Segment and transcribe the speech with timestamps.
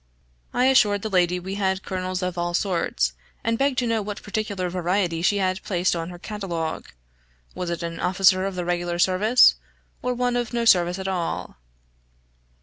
[0.51, 3.13] I assured the lady we had colonels of all sorts,
[3.43, 6.87] and begged to know what particular variety she had placed on her catalogue
[7.53, 9.57] was it an officer of the regular service,
[10.01, 11.57] or one of no service at all?